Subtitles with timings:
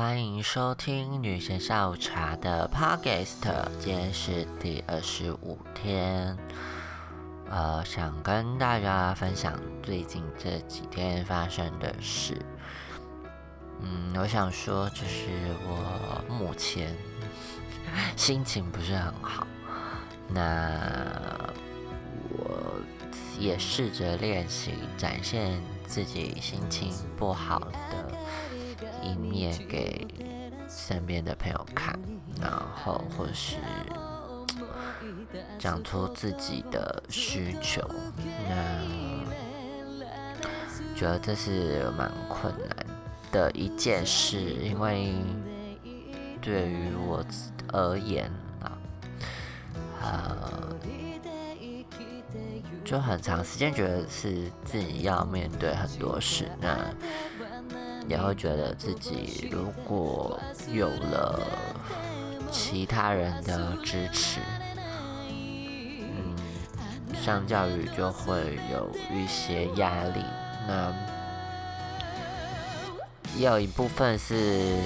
[0.00, 3.42] 欢迎收听女神下午茶的 Podcast，
[3.80, 6.38] 今天是第二十五天。
[7.50, 12.40] 呃，想跟大家分享最近这几天发生的事。
[13.80, 15.30] 嗯，我想说，就是
[15.66, 16.96] 我目前
[18.14, 19.44] 心情不是很好。
[20.28, 20.70] 那
[22.30, 22.80] 我
[23.36, 28.16] 也试着练习展现自己心情不好的
[29.08, 30.06] 一面给
[30.68, 31.98] 身边的朋友看，
[32.40, 33.56] 然后或是
[35.58, 37.80] 讲出自己的需求。
[38.48, 38.84] 那
[40.94, 42.86] 觉得这是蛮困难
[43.32, 45.14] 的一件事，因为
[46.40, 47.24] 对于我
[47.72, 48.30] 而言。
[50.00, 50.76] 呃，
[52.84, 56.78] 就很长时间觉得是自己要面对很多事，那
[58.08, 60.40] 也会觉得自己如果
[60.72, 61.40] 有了
[62.50, 64.40] 其他人的支持，
[65.30, 66.34] 嗯，
[67.22, 70.24] 相较于就会有一些压力。
[70.66, 70.92] 那
[73.36, 74.78] 也有一部分是，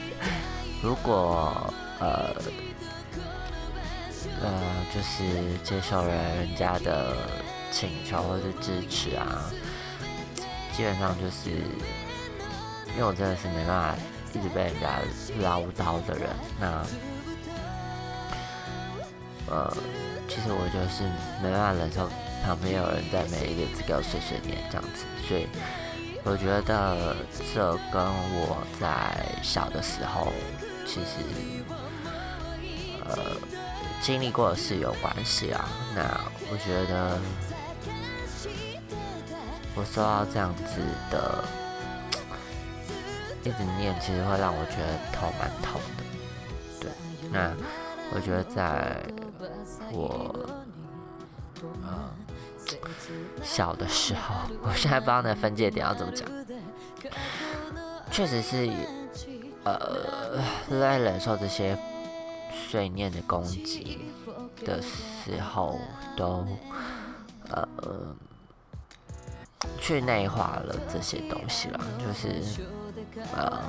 [0.82, 2.34] 如果呃。
[4.42, 4.50] 呃，
[4.92, 7.14] 就是接受了人家的
[7.70, 9.44] 请求或是支持啊，
[10.72, 11.62] 基本上就是
[12.94, 13.96] 因为我真的是没办法
[14.32, 14.98] 一直被人家
[15.40, 16.82] 唠叨的人，那
[19.50, 19.76] 呃，
[20.28, 21.04] 其实我就是
[21.42, 22.08] 没办法忍受
[22.44, 25.46] 旁边有人在每一个字给我碎碎念这样子，所以
[26.24, 27.16] 我觉得
[27.54, 30.32] 这跟我在小的时候
[30.86, 31.18] 其实
[33.04, 33.36] 呃。
[34.02, 35.64] 经历过的事有关系啊，
[35.94, 36.02] 那
[36.50, 37.18] 我觉得
[39.74, 41.42] 我受到这样子的
[43.44, 46.02] 一直念，其实会让我觉得头蛮痛的。
[46.80, 46.90] 对，
[47.30, 47.52] 那
[48.14, 49.04] 我觉得在
[49.92, 50.48] 我
[51.82, 52.10] 呃
[53.42, 56.28] 小的时候，我现在不知道那分界点要怎么讲，
[58.10, 58.68] 确实是
[59.64, 61.78] 呃在忍受这些。
[62.70, 63.98] 碎念的攻击
[64.64, 65.78] 的时候，
[66.16, 66.46] 都
[67.50, 67.66] 呃
[69.80, 72.40] 去内化了这些东西了，就是
[73.36, 73.62] 呃，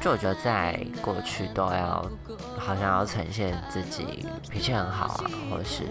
[0.00, 2.10] 就我觉得在过去都要
[2.58, 5.84] 好像要呈现自己脾气很好啊，或是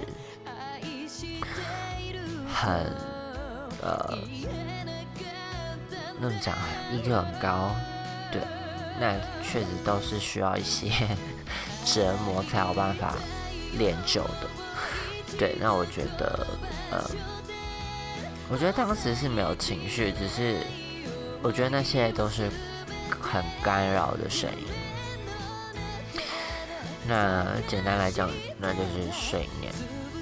[2.54, 2.86] 很
[3.82, 4.18] 呃
[6.20, 6.56] 那么讲
[6.92, 7.72] ，EQ 很高，
[8.32, 8.42] 对。
[9.02, 10.92] 那确实都是需要一些
[11.86, 13.14] 折磨才有办法
[13.78, 15.38] 练就的。
[15.38, 16.46] 对，那我觉得，
[16.92, 17.02] 呃，
[18.52, 20.58] 我觉得当时是没有情绪，只是
[21.44, 22.50] 我觉得那些都是
[23.22, 24.66] 很干扰的声音。
[27.08, 28.28] 那简单来讲，
[28.58, 29.72] 那就是睡眠，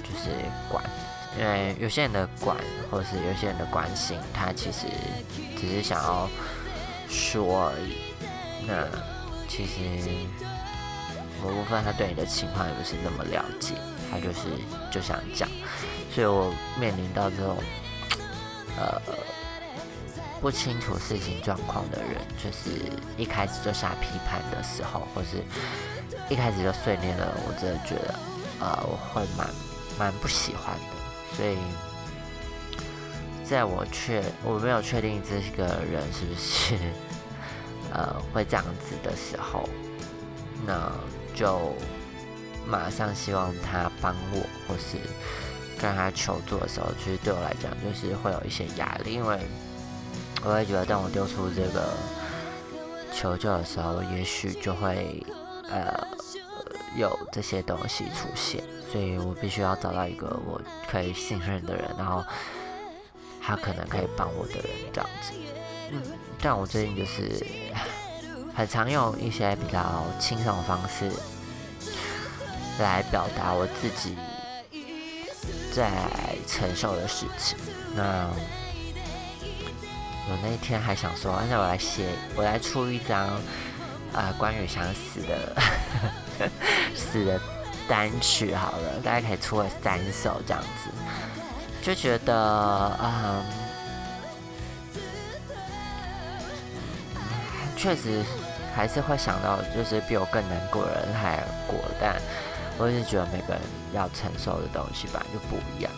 [0.02, 0.30] 就是
[0.68, 0.84] 管，
[1.38, 2.56] 因为有些人的管，
[2.90, 4.86] 或是有些人的关心，他其实
[5.56, 6.28] 只是想要
[7.08, 7.96] 说而已。
[8.66, 8.86] 那
[9.48, 9.80] 其实
[11.42, 13.74] 某部分他对你的情况也不是那么了解，
[14.10, 14.50] 他就是
[14.90, 15.48] 就想讲，
[16.14, 17.56] 所以我面临到这种
[18.78, 19.02] 呃
[20.40, 22.70] 不清楚事情状况的人，就是
[23.16, 25.42] 一开始就下批判的时候，或是
[26.28, 28.14] 一开始就碎念了，我真的觉得
[28.60, 29.48] 呃我会蛮
[29.98, 31.56] 蛮不喜欢的，所以
[33.44, 36.76] 在我确我没有确定这个人是不是。
[37.90, 39.66] 呃，会这样子的时候，
[40.66, 40.92] 那
[41.34, 41.74] 就
[42.66, 44.98] 马上希望他帮我，或是
[45.80, 49.38] 跟他求助的时候，其实对我来讲就是会有一些压力，因为
[50.44, 51.94] 我会觉得，当我丢出这个
[53.14, 55.24] 求救的时候，也许就会
[55.70, 56.06] 呃
[56.96, 58.62] 有这些东西出现，
[58.92, 62.24] 所以我必须要找到一个我可以信任的人，然后
[63.40, 65.32] 他可能可以帮我的人，这样子。
[65.90, 66.02] 嗯，
[66.40, 67.44] 但我最近就是
[68.54, 71.10] 很常用一些比较轻松的方式
[72.78, 74.16] 来表达我自己
[75.74, 75.90] 在
[76.46, 77.56] 承受的事情。
[77.94, 78.28] 那
[80.30, 83.28] 我那一天还想说，那我来写，我来出一张
[84.12, 85.56] 啊关于想死的
[86.96, 87.40] 死的
[87.88, 90.90] 单曲好了，大家可以出个三首这样子，
[91.82, 93.42] 就觉得啊。
[97.80, 98.24] 确实
[98.74, 101.36] 还是会想到，就是比我更难过的人还
[101.68, 102.20] 过，但
[102.78, 105.92] 我也是觉得每个人要承受的东西吧就不一样。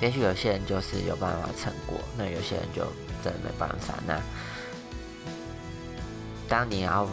[0.00, 2.84] 也许有些人就是有办法撑过，那有些人就
[3.22, 3.94] 真的没办法。
[4.06, 4.20] 那
[6.48, 7.08] 当你要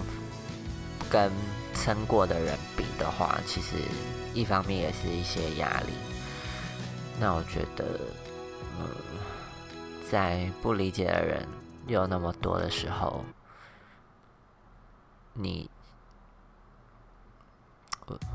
[1.09, 1.31] 跟
[1.73, 3.77] 撑过的人比的话，其实
[4.33, 5.93] 一方面也是一些压力。
[7.19, 7.85] 那我觉得，
[8.79, 8.87] 嗯，
[10.09, 11.47] 在不理解的人
[11.87, 13.23] 有那么多的时候，
[15.33, 15.69] 你，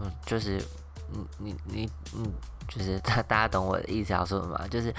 [0.01, 0.63] 嗯，就是，
[1.11, 2.33] 你，你，你，嗯，
[2.69, 4.69] 就是 大，大家懂我的意思要说什么？
[4.69, 4.95] 就是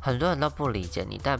[0.00, 1.38] 很多人都不理解你，但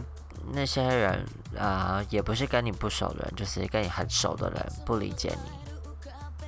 [0.51, 1.25] 那些人
[1.57, 5.35] 啊，也不是跟你不熟的人，就是跟你很熟的人不理解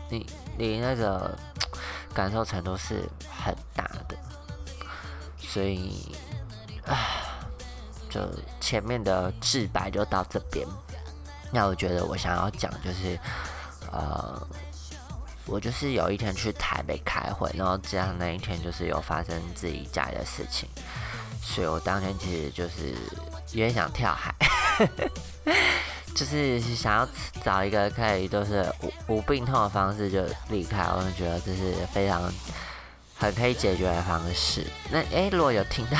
[0.10, 0.26] 你，你，
[0.58, 1.38] 你那个
[2.14, 4.18] 感受程度是很大的，
[5.38, 6.16] 所以，
[6.86, 6.96] 啊，
[8.10, 8.22] 就
[8.60, 10.68] 前面的自白就到这边。
[11.52, 13.18] 那我觉得我想要讲就是，
[13.92, 14.48] 呃，
[15.48, 20.68] 我就是有一天去台北开会，然后这样那一天就是有发生自己家里的事情，
[21.42, 22.94] 所以我当天其实就是
[23.54, 24.36] 有点想跳海，
[26.14, 27.08] 就是想要
[27.44, 28.66] 找一个可以就是
[29.08, 32.32] 无无病痛的方式就离开，我就觉得这是非常
[33.18, 34.66] 很可以解决的方式。
[34.92, 35.98] 那诶，如果有听到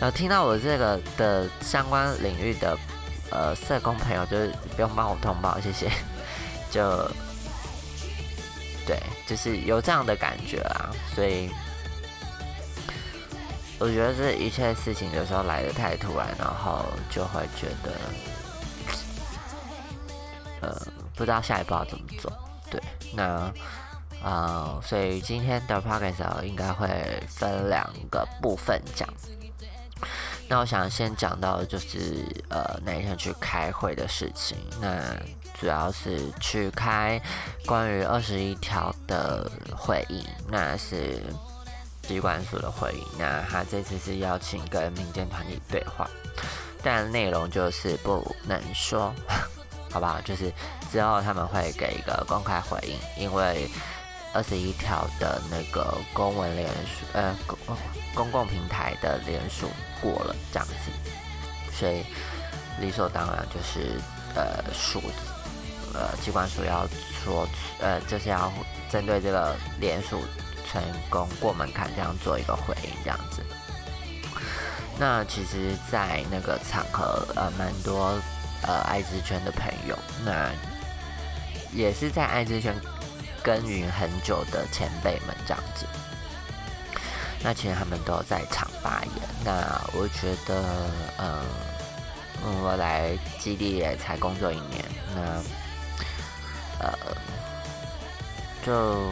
[0.02, 2.78] 有听到我这个的相关领域的。
[3.32, 5.88] 呃，社工朋友就是不用帮我通报，谢谢。
[6.68, 7.08] 就，
[9.30, 11.48] 就是有这样的感觉啊，所以
[13.78, 17.92] 我觉得这一切事情有时候来的太突然，然后就会觉得，
[20.62, 20.76] 呃，
[21.14, 22.32] 不知道下一步要怎么做。
[22.68, 22.82] 对，
[23.14, 23.48] 那
[24.20, 26.88] 啊，所以今天的 podcast 应该会
[27.28, 29.08] 分两个部分讲。
[30.48, 34.58] 那我想先讲到就是呃那一天去开会的事情。
[34.80, 35.14] 那
[35.60, 37.20] 主要是去开
[37.66, 41.22] 关于二十一条的会议，那是
[42.00, 43.04] 机关署的会议。
[43.18, 46.08] 那他这次是邀请跟民间团体对话，
[46.82, 49.12] 但内容就是不能说，
[49.92, 50.18] 好不好？
[50.22, 50.50] 就是
[50.90, 53.68] 之后他们会给一个公开回应，因为
[54.32, 57.58] 二十一条的那个公文联署，呃公
[58.14, 59.68] 公共平台的联署。
[60.02, 60.90] 过了这样子，
[61.70, 62.02] 所以
[62.80, 64.00] 理所当然就是
[64.34, 64.98] 呃，署
[65.94, 66.86] 呃机关署要
[67.24, 67.46] 说
[67.80, 68.52] 呃，就是要
[68.90, 70.20] 针对这个联署
[70.70, 73.42] 成功过门槛这样做一个回应这样子。
[74.98, 78.20] 那其实，在那个场合呃，蛮多
[78.62, 80.50] 呃爱滋圈的朋友，那
[81.72, 82.74] 也是在爱滋圈
[83.42, 85.86] 耕耘很久的前辈们这样子。
[87.42, 89.28] 那其实他们都在场发言。
[89.42, 90.62] 那我觉得，
[91.18, 91.40] 嗯，
[92.62, 94.84] 我来基地也才工作一年，
[95.14, 95.42] 那
[98.70, 99.10] 就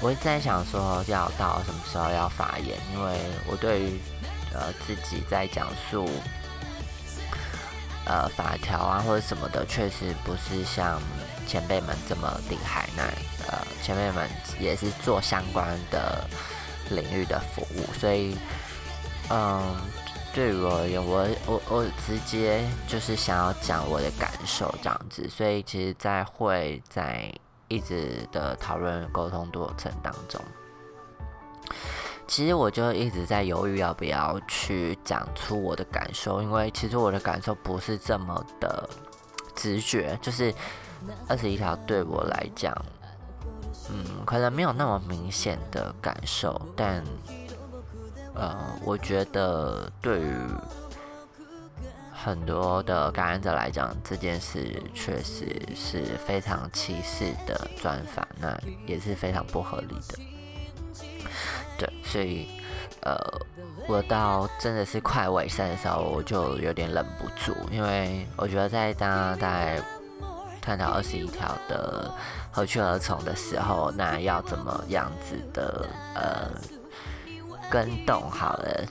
[0.00, 2.76] 我一直在想说，要到什么时候要发言？
[2.92, 3.16] 因为
[3.46, 4.00] 我对于
[4.52, 6.10] 呃自己在讲述
[8.06, 11.00] 呃法条啊或者什么的，确实不是像
[11.46, 12.88] 前辈们这么厉害。
[12.96, 13.04] 那
[13.46, 14.28] 呃，前辈们
[14.58, 16.24] 也是做相关的。
[16.90, 18.36] 领域的服务，所以，
[19.30, 19.74] 嗯，
[20.34, 27.32] 对于我而言，我我我直接就是想要讲我的感受这样子，所以其实，在会在
[27.68, 30.40] 一直的讨论沟通过程当中，
[32.26, 38.88] 其实我就一直在犹豫要不要去讲出我的感受，因为其实我的感受不是这么的
[39.54, 40.52] 直觉，就是
[41.28, 42.74] 二十一条对我来讲。
[43.90, 47.04] 嗯，可能没有那么明显的感受，但
[48.34, 50.34] 呃，我觉得对于
[52.24, 60.18] 很多的感染者来讲，这件事确实是非常歧视的专法，那也是非常不合理的。
[61.76, 62.48] 对，所以
[63.02, 63.14] 呃，
[63.86, 69.78] 我到真的是快尾声的时候，我就有点忍不住，因为我觉得在当代
[70.62, 72.10] 探讨二十一条的。
[72.56, 76.48] 何去何从的时候，那要怎么样子的呃
[77.68, 78.84] 跟动好了？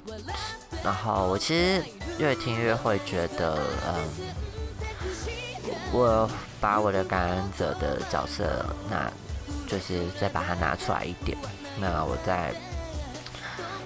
[0.83, 1.83] 然后我其实
[2.17, 3.93] 越听越会觉得，嗯，
[5.93, 9.11] 我把我的感染者的角色，那
[9.67, 11.37] 就是再把它拿出来一点，
[11.79, 12.53] 那我再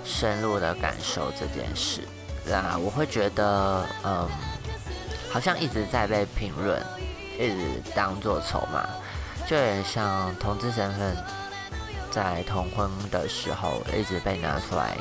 [0.04, 2.02] 深入的感受这件事，
[2.46, 4.28] 那我会觉得，嗯，
[5.30, 6.82] 好像一直在被评论，
[7.38, 8.84] 一直当做筹码。
[9.46, 11.16] 就有点像同志身份，
[12.12, 14.98] 在同婚的时候一直被拿出来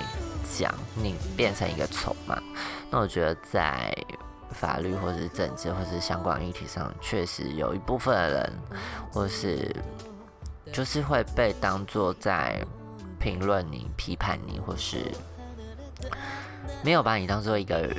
[0.56, 2.40] 讲，你变成一个筹码。
[2.90, 3.92] 那我觉得在
[4.50, 8.52] 法律或者是政治或者是相关议题上，确实有一部分的人，
[9.12, 9.74] 或是
[10.72, 12.64] 就是会被当做在
[13.18, 15.12] 评论你、批判你，或是
[16.82, 17.90] 没有把你当做一个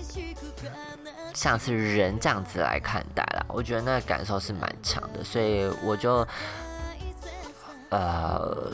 [1.33, 3.45] 像是人这样子来看待啦。
[3.49, 6.25] 我觉得那个感受是蛮强的，所以我就
[7.89, 8.71] 呃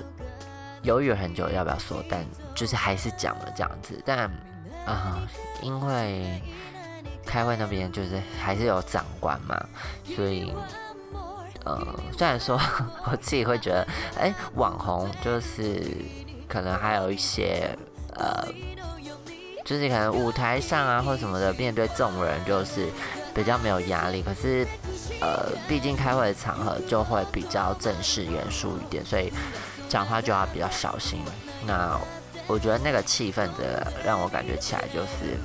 [0.84, 4.02] 犹豫了很久要不要说，但就是还是讲了这样子。
[4.06, 4.30] 但
[4.86, 5.28] 啊，
[5.62, 6.42] 因为
[7.26, 9.62] 开会那边就是还是有长官嘛，
[10.16, 10.54] 所以。
[11.66, 11.82] 呃，
[12.18, 12.60] 虽然说
[13.10, 13.88] 我自己会觉得，
[14.20, 15.82] 哎，网红就是
[16.46, 17.70] 可能还有一些
[18.16, 18.46] 呃，
[19.64, 22.90] 就是可能舞台上啊或什么的，面对众人就是
[23.34, 24.22] 比较没有压力。
[24.22, 24.68] 可是
[25.22, 29.32] 呃，毕竟开会的场合就会比较正式严肃一点，所以
[29.88, 31.22] 讲话就要比较小心。
[31.66, 31.98] 那
[32.48, 35.38] 我觉得那个气氛的让我感觉起来就是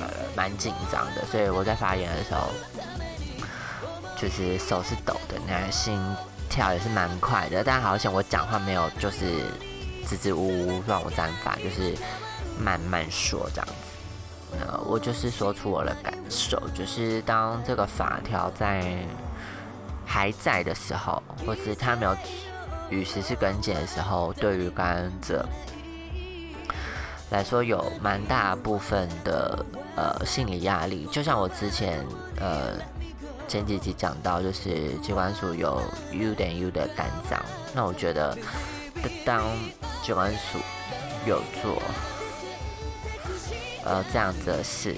[0.00, 2.48] 呃蛮紧张的，所以我在发言的时候。
[4.20, 5.96] 就是手是抖的，那心
[6.50, 9.44] 跳也是蛮快的，但好像我讲话没有就是
[10.04, 11.94] 支支吾吾乱我站法，就是
[12.60, 13.74] 慢慢说这样子。
[14.58, 19.06] 那我就是说出我的感受，就是当这个法条在
[20.04, 22.16] 还在的时候，或是他没有
[22.90, 25.48] 与时事更迭的时候，对于感染者
[27.30, 29.64] 来说有蛮大部分的
[29.96, 32.04] 呃心理压力，就像我之前
[32.40, 32.72] 呃。
[33.48, 35.80] 前几集讲到，就是机关署有
[36.12, 37.42] U 点 U 的单张，
[37.72, 38.36] 那我觉得
[39.24, 39.42] 当
[40.02, 40.58] 机关署
[41.24, 41.80] 有做
[43.86, 44.94] 呃这样子的事，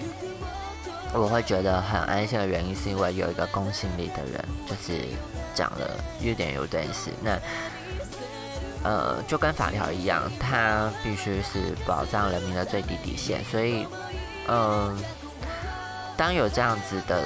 [1.15, 5.01] 我会觉得很安心的原因，是因为有一个公信力的人，就是
[5.55, 5.89] 讲了
[6.21, 7.13] U 点 U 这件事。
[7.23, 7.39] 那
[8.83, 13.87] 呃就跟法条一样，它必须是保障人民的最低底线，所以
[14.49, 14.97] 嗯，
[16.17, 17.25] 当有这样子的。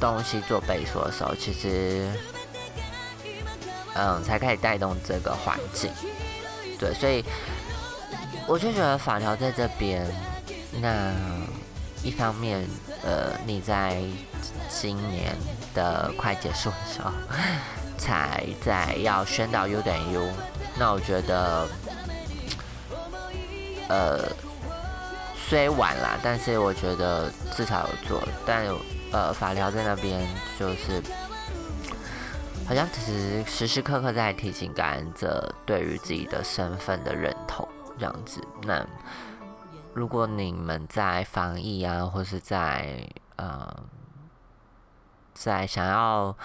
[0.00, 2.08] 东西做背书的时候，其实，
[3.96, 5.90] 嗯，才可以带动这个环境。
[6.78, 7.24] 对，所以
[8.46, 10.06] 我就觉得法条在这边，
[10.80, 11.12] 那
[12.04, 12.64] 一方面，
[13.02, 14.00] 呃，你在
[14.68, 15.34] 今年
[15.74, 17.10] 的快结束的时候，
[17.98, 20.30] 才在要宣导 U 等于 U，
[20.78, 21.68] 那我觉得，
[23.88, 24.24] 呃，
[25.36, 28.64] 虽晚啦，但是我觉得至少有做，但。
[29.10, 30.20] 呃，法条在那边
[30.58, 31.02] 就是，
[32.68, 37.66] 好像其实时时刻刻在提醒感染者对于自己的身份的认同
[37.98, 38.46] 这样子。
[38.64, 38.86] 那
[39.94, 43.02] 如果你们在防疫啊，或是在
[43.36, 43.74] 呃，
[45.32, 46.36] 在想要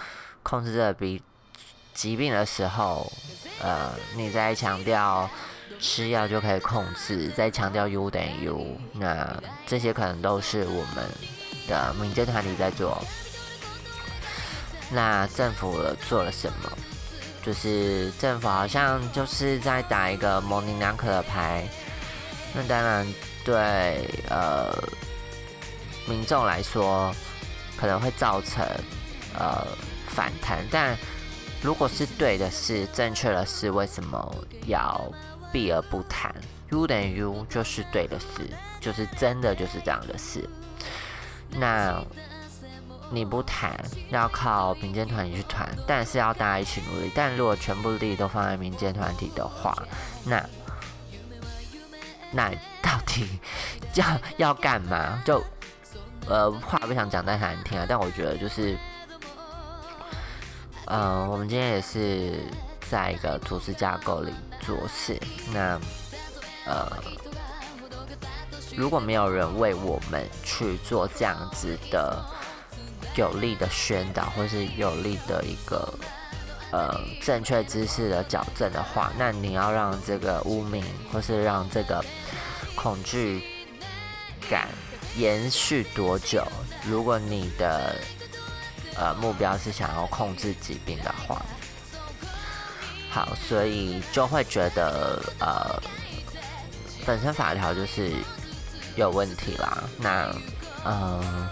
[0.42, 1.22] 控制这个病
[1.94, 3.10] 疾病的时候，
[3.62, 5.30] 呃，你在强调
[5.80, 11.08] 吃药就可以控制，在强调 U 等于 U，那这些可能都是我们。
[11.66, 13.02] 的民间团体在做，
[14.90, 16.70] 那政府做了什么？
[17.42, 21.66] 就是政府好像就是在打一个模棱两可的牌。
[22.52, 23.06] 那当然
[23.46, 24.76] 对呃
[26.06, 27.10] 民众来说
[27.78, 28.62] 可能会造成
[29.38, 29.66] 呃
[30.06, 30.94] 反弹，但
[31.64, 34.34] 如果是对的事、正确的事，为什么
[34.66, 35.00] 要
[35.50, 36.30] 避而不谈
[36.68, 38.26] ？U 等于 U 就是对的事，
[38.82, 40.46] 就是真的就是这样的事。
[41.48, 42.04] 那
[43.10, 47.10] 你不谈，要靠民间团体去谈，但是要大家一起努力。
[47.14, 49.74] 但如果全部力都放在民间团体的话，
[50.22, 50.44] 那
[52.30, 52.50] 那
[52.82, 53.26] 到底
[53.94, 55.22] 要要干嘛？
[55.24, 55.42] 就
[56.28, 58.76] 呃话不想讲太难听啊，但我觉得就是，
[60.86, 62.40] 呃，我们今天也是
[62.90, 65.20] 在一个组织架构里做事，
[65.52, 65.80] 那
[66.66, 66.90] 呃。
[68.76, 72.20] 如果没有人为我们去做这样子的
[73.14, 75.94] 有力的宣导，或是有力的一个
[76.72, 82.04] 呃正确知识的矫正的话，那你要让这个污名，或是让这个
[82.74, 83.44] 恐惧
[84.50, 84.66] 感
[85.16, 86.44] 延续多久？
[86.84, 87.94] 如果你的
[88.96, 91.40] 呃目标是想要控制疾病的话，
[93.10, 95.82] 好，所以就会觉得呃
[97.06, 98.12] 本身法条就是。
[98.96, 100.32] 有问题啦，那，
[100.84, 101.48] 嗯，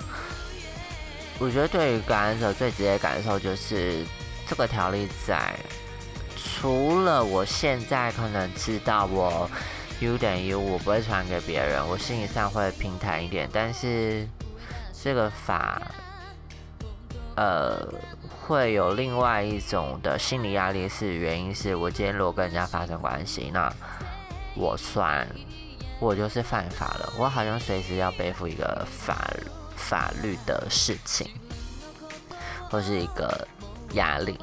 [1.40, 4.06] 我觉得对于感染者最直接感受就是
[4.46, 5.52] 这个条例在，
[6.36, 9.50] 除了我现在可能知道我
[9.98, 14.24] U 等于 U，我不会传给别人，我心理上会平坦一点，但是
[15.02, 15.82] 这个法，
[17.36, 17.86] 呃，
[18.40, 23.72] 会有另外一种的心理压力，是原因是我今天如果跟人家发生关系，那
[24.54, 25.26] 我算。
[26.00, 29.24] 我就是犯法了，我好像随时要背负一个法
[29.76, 31.30] 法律的事情，
[32.68, 33.46] 或是一个
[33.92, 34.36] 压力。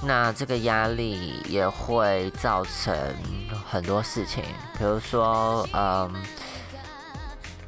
[0.00, 2.96] 那这个压力也会造成
[3.68, 4.42] 很多事情，
[4.78, 6.10] 比如说，嗯，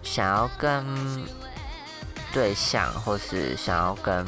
[0.02, 0.82] 想要跟
[2.32, 4.26] 对象或是想要跟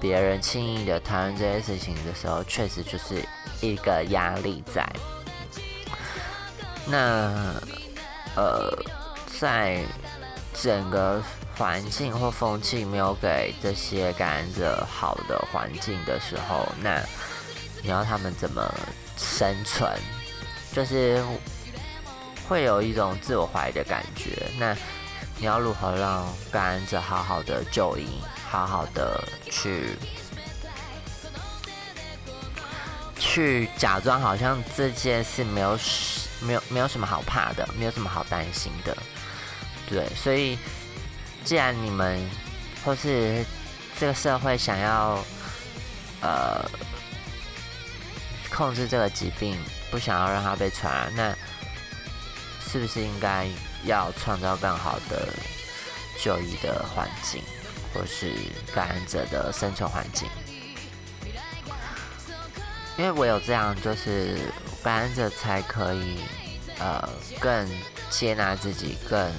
[0.00, 3.22] 别人轻易的谈论这些事情的时候，确实就是
[3.60, 4.86] 一个压力在。
[6.86, 7.54] 那，
[8.36, 8.72] 呃，
[9.38, 9.82] 在
[10.54, 11.22] 整个
[11.56, 17.02] 环境或风气没有给这些感染者好的环境的时候，那
[17.82, 18.62] 你要他们怎么
[19.16, 19.92] 生存？
[20.72, 21.22] 就是
[22.48, 24.48] 会有一种自我怀疑的感觉。
[24.58, 24.76] 那
[25.38, 29.96] 你要如何让感染者好好的就医，好好的去
[33.18, 35.78] 去假装好像这件事没有
[36.40, 38.96] 没有没有什么好怕的，没有什么好担心的。
[39.88, 40.58] 对，所以。
[41.44, 42.20] 既然你们
[42.84, 43.42] 或是
[43.98, 45.24] 这个社会想要
[46.20, 46.62] 呃
[48.50, 49.56] 控制这个疾病，
[49.90, 53.46] 不想要让它被传染，那是不是应该
[53.84, 55.28] 要创造更好的
[56.18, 57.42] 就医的环境，
[57.92, 58.32] 或是
[58.74, 60.28] 感染者的生存环境？
[62.96, 64.38] 因为我有这样，就是
[64.82, 66.18] 感染者才可以
[66.78, 67.08] 呃
[67.40, 67.68] 更
[68.10, 69.32] 接纳自己，更。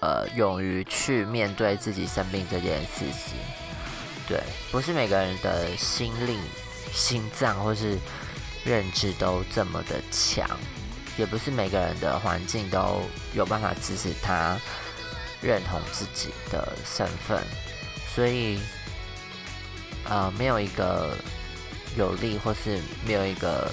[0.00, 3.36] 呃，勇于去面对自己生病这件事情，
[4.28, 6.38] 对，不是每个人的心力、
[6.92, 7.98] 心脏或是
[8.64, 10.48] 认知都这么的强，
[11.18, 13.02] 也不是每个人的环境都
[13.34, 14.58] 有办法支持他
[15.42, 17.42] 认同自己的身份，
[18.14, 18.58] 所以，
[20.04, 21.14] 呃，没有一个
[21.96, 23.70] 有利或是没有一个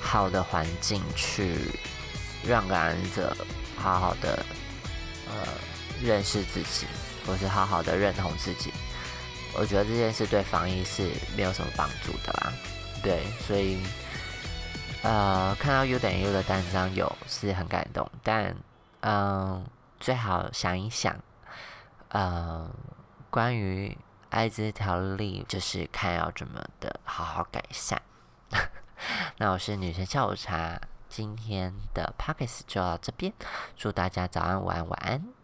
[0.00, 1.56] 好的环境去
[2.46, 3.36] 让感染者。
[3.78, 4.42] 好好的，
[5.28, 5.46] 呃，
[6.02, 6.86] 认识自己，
[7.26, 8.72] 或是好好的认同自己，
[9.52, 12.52] 我觉得这件事对防疫是没有什么帮助的啦。
[13.02, 13.76] 对，所以，
[15.06, 18.56] 呃，看到 U 等于 U 的单张有是很感动，但，
[19.02, 19.64] 嗯，
[20.00, 21.16] 最好想一想，
[22.08, 22.68] 呃，
[23.30, 23.96] 关于
[24.30, 28.02] 艾滋条例，就是看要怎么的好好改善。
[29.38, 30.80] 那我是女神下午茶。
[31.08, 33.32] 今天的 p o c k e t 就到这边，
[33.76, 35.35] 祝大家早安、午安、晚安。